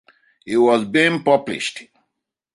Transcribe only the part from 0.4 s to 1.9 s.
He was being published.